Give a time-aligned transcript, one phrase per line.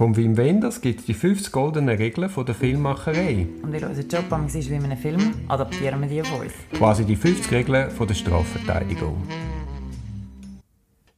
[0.00, 3.46] Vom Wim Wenders gibt es die 50 goldenen Regeln von der Filmmacherei.
[3.62, 6.54] Und weil unser Job ist wie in einem Film, adaptieren wir die auf uns.
[6.72, 9.22] Quasi die 50 Regeln von der Strafverteidigung.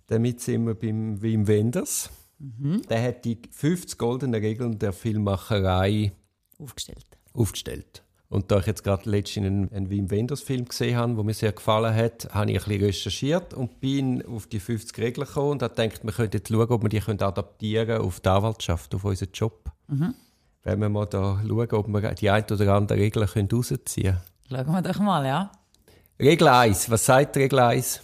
[0.09, 2.11] Damit sind wir beim Wim Wenders.
[2.41, 2.83] Mhm.
[2.91, 6.11] Der hat die 50 goldenen Regeln der Filmmacherei
[6.59, 7.07] aufgestellt.
[7.35, 8.02] aufgestellt.
[8.33, 11.35] Und da ich jetzt gerade letztens einen, einen Wim Wenders Film gesehen habe, der mir
[11.35, 15.51] sehr gefallen hat, habe ich ein bisschen recherchiert und bin auf die 50 Regeln gekommen
[15.51, 18.95] und habe gedacht, wir könnten jetzt schauen, ob wir die adaptieren können auf die Anwaltschaft,
[18.95, 19.71] auf unseren Job.
[19.89, 20.15] Mhm.
[20.63, 24.19] Wenn wir mal da schauen, ob wir die ein oder andere Regel rausziehen
[24.49, 24.67] können.
[24.67, 25.53] Schauen wir doch mal, ja.
[26.19, 26.91] Regel 1.
[26.91, 28.01] Was sagt Regel 1?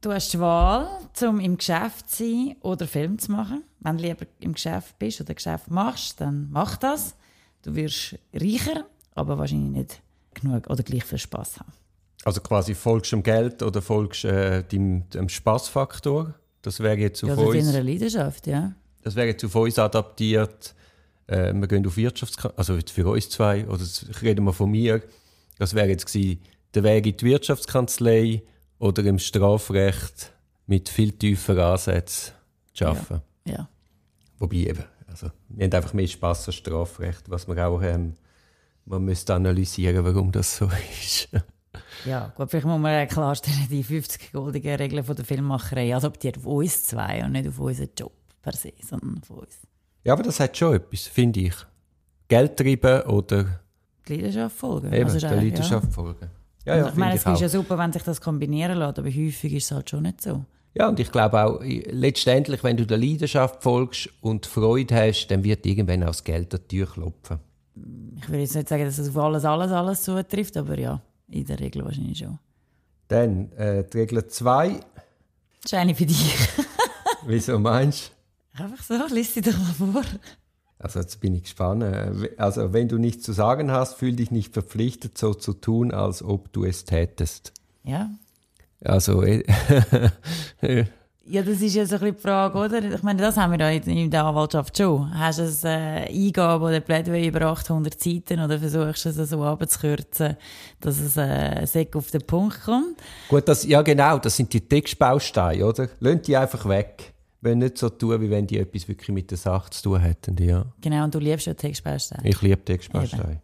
[0.00, 0.88] Du hast die Wahl,
[1.20, 3.62] um im Geschäft zu sein oder Film zu machen.
[3.80, 7.14] Wenn du lieber im Geschäft bist oder Geschäft machst, dann mach das.
[7.60, 8.86] Du wirst reicher
[9.18, 10.02] aber wahrscheinlich nicht
[10.34, 11.72] genug oder gleich viel Spaß haben.
[12.24, 16.34] Also quasi folgst du dem Geld oder folgst äh, dem, dem Spaßfaktor?
[16.62, 17.66] Das wäre jetzt auf ja, uns.
[17.66, 18.72] deiner Leidenschaft, ja.
[19.02, 20.74] Das wäre jetzt auf uns adaptiert.
[21.26, 23.84] Äh, wir gehen auf Wirtschaftskanzlei, also für uns zwei, oder
[24.22, 25.02] reden wir von mir.
[25.58, 26.40] Das wäre jetzt gewesen,
[26.74, 28.42] der Weg in die Wirtschaftskanzlei
[28.78, 30.32] oder im Strafrecht
[30.66, 32.34] mit viel tieferen Ansätzen
[32.74, 33.22] zu arbeiten.
[33.46, 33.52] Ja.
[33.52, 33.68] ja.
[34.38, 38.14] Wobei eben, also, wir haben einfach mehr Spass an Strafrecht, was wir auch ähm,
[38.88, 40.68] man müsste analysieren, warum das so
[41.02, 41.28] ist.
[42.04, 46.46] ja, gut, vielleicht muss man klarstellen, die 50 goldigen Regeln von der Filmmacherei adaptiert auf
[46.46, 49.58] uns zwei und nicht auf unseren Job per se, sondern auf uns.
[50.04, 51.54] Ja, aber das hat schon etwas, finde ich.
[52.28, 53.60] Geld treiben oder...
[54.06, 54.92] Die Leidenschaft folgen.
[54.92, 55.92] Eben, also der Leidenschaft ja.
[55.92, 56.30] folgen.
[56.64, 59.52] Ja, ja, ich meine, es ist ja super, wenn sich das kombinieren lässt, aber häufig
[59.52, 60.44] ist es halt schon nicht so.
[60.74, 65.42] Ja, und ich glaube auch, letztendlich, wenn du der Leidenschaft folgst und Freude hast, dann
[65.44, 67.40] wird irgendwann auch das Geld an die Tür klopfen
[68.16, 71.44] ich will jetzt nicht sagen, dass es auf alles, alles, alles zutrifft, aber ja, in
[71.44, 72.38] der Regel wahrscheinlich schon.
[73.08, 74.68] Dann äh, die Regel 2.
[75.62, 76.36] Das ist eine für dich.
[77.26, 78.12] Wieso meinst
[78.56, 78.64] du?
[78.64, 80.04] Einfach so, lies sie doch mal vor.
[80.78, 81.82] Also jetzt bin ich gespannt.
[81.82, 85.92] Äh, also wenn du nichts zu sagen hast, fühl dich nicht verpflichtet, so zu tun,
[85.92, 87.52] als ob du es tätest.
[87.84, 88.10] Ja.
[88.84, 89.42] Also äh,
[91.30, 92.82] Ja, das ist ja so ein bisschen die Frage, oder?
[92.82, 95.12] Ich meine, das haben wir ja in der Anwaltschaft schon.
[95.12, 99.44] Hast du eine äh, Eingabe oder Plädoyer über 800 Seiten oder versuchst du es so
[99.44, 100.36] abzukürzen,
[100.80, 102.96] dass es äh, Säck auf den Punkt kommt?
[103.28, 105.90] Gut, das, ja genau, das sind die Textbausteine, oder?
[106.00, 107.12] Lass die einfach weg.
[107.42, 110.36] Wenn nicht so tun, wie wenn die etwas wirklich mit der Sache zu tun hätten,
[110.42, 110.64] ja.
[110.80, 112.26] Genau, und du liebst ja Textbausteine.
[112.26, 113.42] Ich liebe Textbausteine.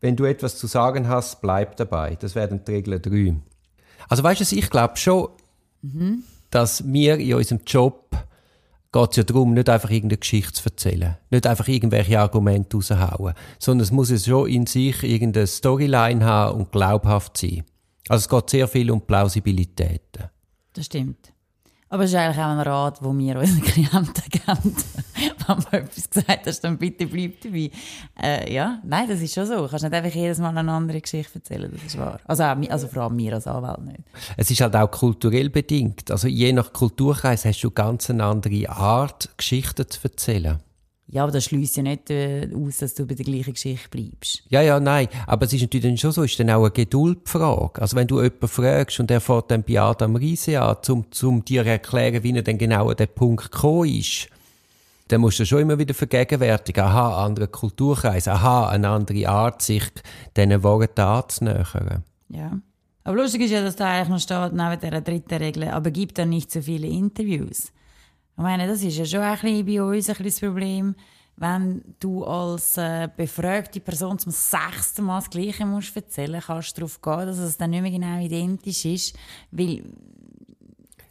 [0.00, 2.16] Wenn du etwas zu sagen hast, bleib dabei.
[2.16, 3.36] Das wären die Regeln 3.
[4.08, 5.28] Also weißt du, ich glaube schon,
[5.82, 8.10] mhm dass wir in unserem Job
[8.92, 13.34] geht es ja darum, nicht einfach irgendeine Geschichte zu erzählen, nicht einfach irgendwelche Argumente raushauen,
[13.58, 17.64] sondern es muss ja schon in sich irgendeine Storyline haben und glaubhaft sein.
[18.08, 20.18] Also es geht sehr viel um Plausibilität.
[20.74, 21.31] Das stimmt.
[21.92, 24.76] Aber es ist eigentlich auch ein Rat, den wir unseren Klienten geben.
[25.46, 27.70] Wenn man etwas gesagt hast, dann bitte bleib dabei.
[28.18, 29.56] Äh, ja, nein, das ist schon so.
[29.56, 32.18] Du kannst nicht einfach jedes Mal eine andere Geschichte erzählen, das ist wahr.
[32.24, 34.00] Also, also vor allem mir als Anwalt nicht.
[34.38, 36.10] Es ist halt auch kulturell bedingt.
[36.10, 40.60] Also je nach Kulturkreis hast du ganz eine andere Art, Geschichten zu erzählen.
[41.08, 44.44] Ja, aber das schließt ja nicht äh, aus, dass du bei der gleichen Geschichte bleibst.
[44.48, 45.08] Ja, ja, nein.
[45.26, 47.82] Aber es ist natürlich schon so, ist dann auch eine Geduldfrage.
[47.82, 51.44] Also wenn du jemanden fragst und er fährt dann bei Adam Riese an, um, um
[51.44, 54.28] dir erklären, wie er denn genau an den Punkt gekommen ist,
[55.08, 59.84] dann musst du schon immer wieder vergegenwärtigen, aha, anderer Kulturkreis, aha, eine andere Art, sich
[60.34, 62.04] diesen Worten anzunähern.
[62.30, 62.58] Ja.
[63.04, 66.18] Aber lustig ist ja, dass da eigentlich noch steht, neben dieser dritten Regel, aber gibt
[66.18, 67.72] dann nicht so viele Interviews.
[68.36, 70.94] Ich meine, das ist ja schon ein bisschen bei uns ein bisschen das Problem,
[71.36, 76.76] wenn du als äh, befragte Person zum sechsten Mal das Gleiche musst erzählen musst, kannst
[76.76, 79.16] du darauf gehen, dass es dann nicht mehr genau identisch ist,
[79.50, 79.82] weil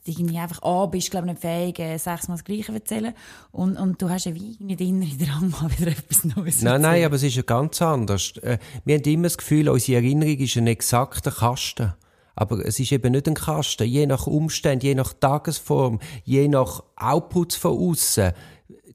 [0.05, 3.13] du irgendwie einfach A bist, glaube nicht fähig, äh, sechsmal das Gleiche zu erzählen
[3.51, 6.81] und, und du hast ja wie nicht immer in Drang, mal wieder etwas Neues Nein,
[6.81, 8.33] nein, aber es ist ja ganz anders.
[8.41, 11.93] Äh, wir haben immer das Gefühl, unsere Erinnerung ist ein exakter Kasten.
[12.41, 13.87] Aber es ist eben nicht ein Kasten.
[13.87, 18.31] Je nach Umständen, je nach Tagesform, je nach Outputs von außen,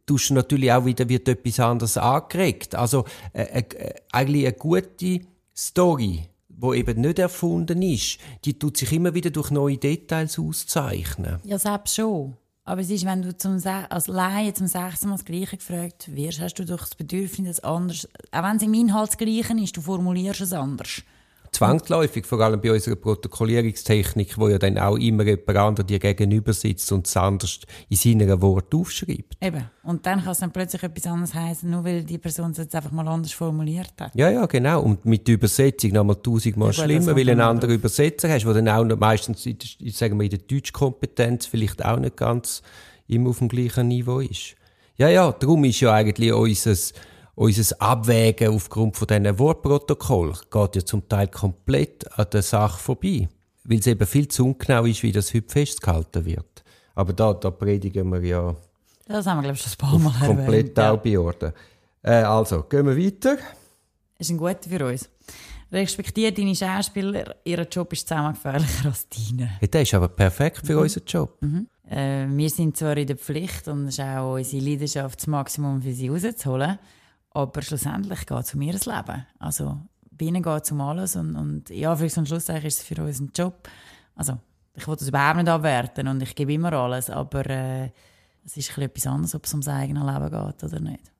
[0.04, 2.74] tust natürlich auch wieder wird etwas anderes angeregt.
[2.74, 5.20] Also äh, äh, eigentlich eine gute
[5.56, 11.38] Story, wo eben nicht erfunden ist, die tut sich immer wieder durch neue Details auszeichnen.
[11.44, 12.36] Ja, selbst schon.
[12.64, 16.40] Aber es ist, wenn du zum, als Laie zum sechsten Mal das Gleiche gefragt wirst,
[16.40, 19.76] hast du doch das Bedürfnis, dass anders, auch wenn es im Inhalt das Gleiche ist,
[19.76, 21.04] du formulierst es anders
[21.56, 26.52] zwangsläufig, vor allem bei unserer Protokollierungstechnik, wo ja dann auch immer jemand anderes dir gegenüber
[26.52, 29.36] sitzt und es anders in seinen Worten aufschreibt.
[29.40, 29.64] Eben.
[29.82, 32.74] Und dann kann es dann plötzlich etwas anderes heißen, nur weil die Person es jetzt
[32.74, 34.14] einfach mal anders formuliert hat.
[34.14, 34.82] Ja, ja, genau.
[34.82, 38.44] Und mit der Übersetzung noch mal tausendmal ja, schlimmer, weil du einen anderen Übersetzer hast,
[38.44, 42.62] der dann auch noch meistens, sagen wir, in der Deutschkompetenz vielleicht auch nicht ganz
[43.08, 44.56] immer auf dem gleichen Niveau ist.
[44.96, 46.74] Ja, ja, darum ist ja eigentlich unser,
[47.36, 53.28] unser Abwägen aufgrund von diesen Wortprotokoll geht ja zum Teil komplett an der Sache vorbei.
[53.64, 56.64] Weil es eben viel zu ungenau ist, wie das heute festgehalten wird.
[56.94, 58.56] Aber da, da predigen wir ja
[59.06, 60.78] Das haben wir, glaube ich, schon ein paar Mal komplett erwähnt.
[60.78, 60.92] Ja.
[60.92, 61.52] auch bei Orten.
[62.02, 63.36] Äh, also, gehen wir weiter.
[64.18, 65.08] ist ein guter für uns.
[65.70, 69.46] Respektiere deine Schauspieler, ihr Job ist zehnmal gefährlicher als deine.
[69.58, 71.38] Hey, der ist aber perfekt für unseren Job.
[71.88, 75.82] Äh, wir sind zwar in der Pflicht und es ist auch unsere Leidenschaft, das Maximum
[75.82, 76.78] für sie rauszuholen,
[77.36, 79.26] aber schlussendlich geht es um ihr Leben.
[79.38, 79.76] Also
[80.10, 83.02] bei ihnen geht es um alles und, und ja, Anführungs- und Schlussendlich ist es für
[83.02, 83.68] uns ein Job.
[84.14, 84.38] Also
[84.74, 87.90] ich will das überhaupt nicht abwerten und ich gebe immer alles, aber äh,
[88.44, 91.12] es ist etwas anderes, ob es ums eigene Leben geht oder nicht.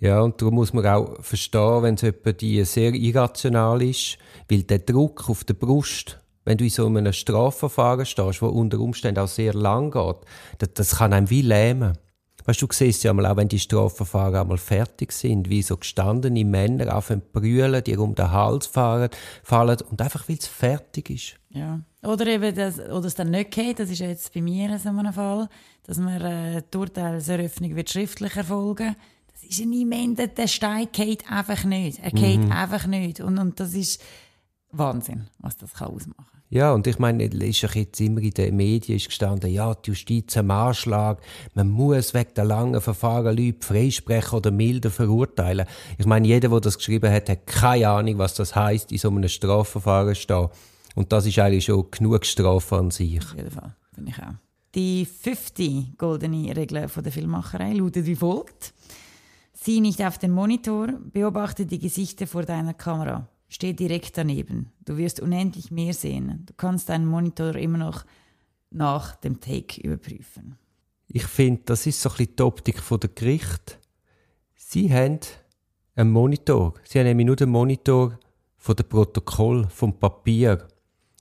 [0.00, 4.18] Ja, und darum muss man auch verstehen, wenn es die sehr irrational ist,
[4.48, 8.80] weil der Druck auf der Brust, wenn du in so einem Strafverfahren stehst, wo unter
[8.80, 10.16] Umständen auch sehr lang geht,
[10.58, 11.96] das, das kann einem wie lähmen.
[12.44, 15.76] Weißt du, du siehst ja mal auch, wenn die Strafverfahren einmal fertig sind, wie so
[15.76, 19.10] gestandene Männer anfangen zu brüllen, die um den Hals fahren,
[19.42, 21.34] fallen und einfach, weil es fertig ist.
[21.50, 21.80] Ja.
[22.02, 25.12] Oder eben, das, oder es dann nicht geht, das ist jetzt bei mir so ein
[25.12, 25.48] Fall,
[25.84, 28.96] dass man äh, die Urteilseröffnung wird schriftlich erfolgen.
[29.32, 31.98] Das ist ein immenser, der Stein geht einfach nicht.
[31.98, 33.20] Er geht einfach nicht.
[33.20, 34.02] Und, und das ist
[34.70, 38.32] Wahnsinn, was das kann ausmachen Ja, und ich meine, es ist doch jetzt immer in
[38.32, 41.20] den Medien ist gestanden, ja, die Justiz am Anschlag,
[41.54, 45.64] man muss wegen der langen Verfahren Leute freisprechen oder milder verurteilen.
[45.96, 49.10] Ich meine, jeder, der das geschrieben hat, hat keine Ahnung, was das heißt, in so
[49.10, 50.48] einem Strafverfahren stehen.
[50.96, 53.20] Und das ist eigentlich schon genug Strafe an sich.
[53.20, 54.34] Auf jeden Fall, finde ich auch.
[54.74, 58.74] Die fünfte goldene Regel von der Filmmacherei lautet wie folgt.
[59.52, 63.28] Sieh nicht auf den Monitor, beobachte die Gesichter vor deiner Kamera.
[63.52, 64.70] Steh direkt daneben.
[64.84, 66.44] Du wirst unendlich mehr sehen.
[66.46, 68.04] Du kannst deinen Monitor immer noch
[68.70, 70.56] nach dem Take überprüfen.
[71.08, 73.80] Ich finde, das ist so ein bisschen die Optik der Gericht.
[74.54, 75.18] Sie haben
[75.96, 76.74] einen Monitor.
[76.84, 78.16] Sie haben nämlich nur den Monitor
[78.56, 80.68] von dem Protokoll, vom Papier.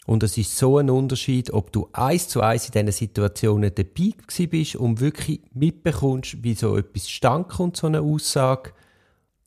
[0.05, 4.13] Und es ist so ein Unterschied, ob du eins zu eins in diesen Situationen dabei
[4.45, 8.73] bist und wirklich mitbekommst, wie so etwas stand kommt, so eine Aussage.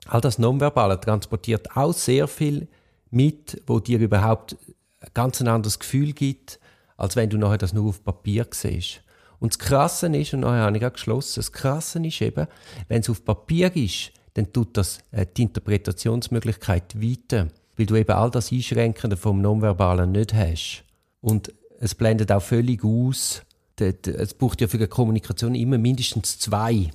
[0.07, 2.69] All das Nonverbale transportiert auch sehr viel
[3.11, 4.57] mit, wo dir überhaupt
[5.01, 6.59] ein ganz anderes Gefühl gibt,
[6.97, 9.03] als wenn du nachher das nur auf Papier siehst.
[9.39, 12.47] Und das Krasse ist, und nachher habe ich auch geschlossen, das Krasse ist eben,
[12.89, 18.13] wenn es auf Papier ist, dann tut das äh, die Interpretationsmöglichkeit weiter, weil du eben
[18.13, 20.85] all das Einschränkende vom Nonverbalen nicht hast.
[21.21, 23.43] Und es blendet auch völlig aus,
[23.81, 26.91] es braucht ja für eine Kommunikation immer mindestens zwei.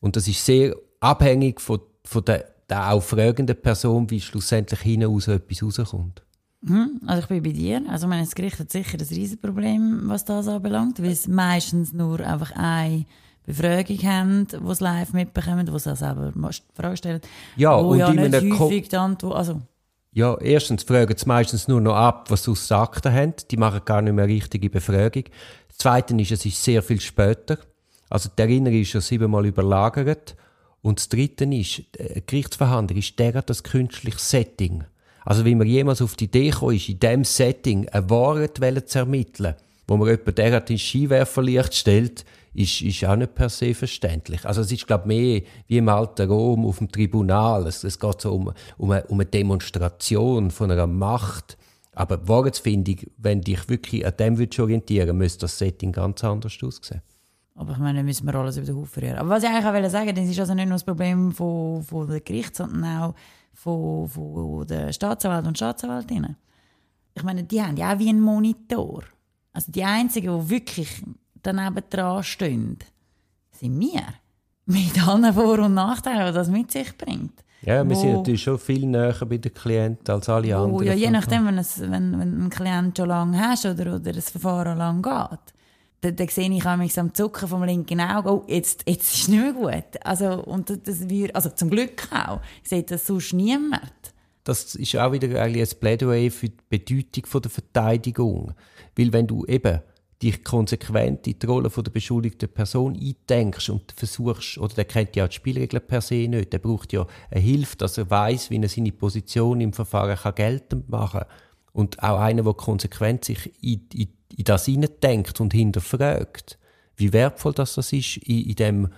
[0.00, 5.28] Und das ist sehr abhängig von, von der, der auch fragenden Person, wie schlussendlich hinaus
[5.28, 6.22] etwas rauskommt.
[7.06, 7.82] Also ich bin bei dir.
[7.88, 12.20] Also meine, das Gericht hat sicher ein Riesenproblem, was das anbelangt, weil es meistens nur
[12.20, 13.04] einfach eine
[13.44, 17.20] Befragung haben, die es live mitbekommen, wo sie selber die Frage stellen.
[17.56, 19.36] Ja, wo und ja nicht häufig die Antwort...
[19.36, 19.60] Also,
[20.12, 23.34] Ja, erstens fragen sie meistens nur noch ab, was sie aus Akten haben.
[23.50, 25.24] Die machen gar nicht mehr richtige Befragung.
[25.68, 27.58] Das Zweite ist, es ist sehr viel später.
[28.08, 30.36] Also die Erinnerung ist ja siebenmal überlagert.
[30.84, 34.84] Und das Dritte ist, eine Gerichtsverhandlung ist derart das künstliche Setting.
[35.24, 38.58] Also wie man jemals auf die Idee gekommen ist, in diesem Setting eine Wahrheit
[38.90, 39.54] zu ermitteln,
[39.88, 44.44] wo man jemanden derart ins Skiwerferlicht stellt, ist, ist auch nicht per se verständlich.
[44.44, 47.66] Also es ist, glaube ich, mehr wie im alten Rom auf dem Tribunal.
[47.66, 51.56] Es, es geht so um, um, eine, um eine Demonstration von einer Macht.
[51.94, 56.58] Aber die Wahrheitsfindung, wenn dich wirklich an dem würdest orientieren müsste das Setting ganz anders
[56.62, 57.00] aussehen.
[57.54, 59.16] Aber ich meine, müssen wir alles über den Haufen rühren.
[59.16, 61.82] Aber was ich eigentlich auch wollte sagen, das ist also nicht nur das Problem von,
[61.82, 63.14] von der Gericht, sondern auch
[63.52, 66.36] von, von der Staatsanwalt und Staatsanwältinnen.
[67.14, 69.04] Ich meine, die haben ja auch wie einen Monitor.
[69.52, 71.02] Also die Einzigen, die wirklich
[71.42, 72.78] daneben dran stehen,
[73.52, 74.02] sind wir.
[74.66, 77.44] Mit allen Vor- und Nachteilen, die das mit sich bringt.
[77.62, 80.86] Ja, wir sind Wo- natürlich schon viel näher bei den Klienten als alle Wo, anderen.
[80.86, 84.30] Ja, je nachdem, wenn, es, wenn, wenn einen Klient schon lange hast oder, oder das
[84.30, 85.54] Verfahren lang geht,
[86.04, 89.28] dann, dann sehe ich mich am Zucken vom linken Auge, oh, jetzt, jetzt ist es
[89.28, 89.84] nicht mehr gut.
[90.04, 93.92] Also, und das- wir, also zum Glück auch, sieht das sonst niemand.
[94.44, 98.52] das ist auch wieder eigentlich ein Plädoyer für die Bedeutung der Verteidigung.
[98.96, 99.80] Weil wenn du eben
[100.22, 105.26] dich konsequent in die Rolle der beschuldigten Person eindenkst und versuchst, oder der kennt ja
[105.26, 108.68] die Spielregeln per se nicht, der braucht ja eine Hilfe, dass er weiß, wie er
[108.68, 111.28] seine Position im Verfahren geltend machen kann.
[111.72, 116.58] Und auch einer, der konsequent sich in, in, in das hineindenkt und hinterfragt,
[116.96, 118.88] wie wertvoll das, das ist, in, in dem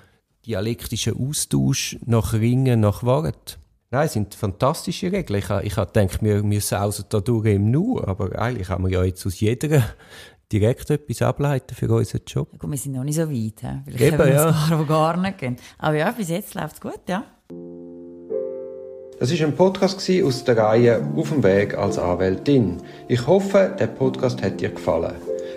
[0.44, 3.58] dialektischen Austausch nach Ringen, nach Wort.
[3.90, 5.38] Nein, es sind fantastische Regeln.
[5.38, 8.92] Ich, ich denke, wir, wir sausen also da durch im Nu, aber eigentlich haben wir
[8.92, 9.82] ja jetzt aus jeder
[10.52, 12.48] direkt etwas ableiten für unseren Job.
[12.52, 13.60] Ja, gut, wir sind noch nicht so weit.
[13.60, 13.80] He?
[13.84, 14.82] Vielleicht Eben, haben wir ja.
[14.82, 15.56] gar, gar nicht gehen.
[15.78, 17.24] Aber ja, bis jetzt läuft es gut, ja.
[19.18, 22.82] Das war ein Podcast aus der Reihe «Auf dem Weg als Anwältin».
[23.08, 25.14] Ich hoffe, der Podcast hat dir gefallen.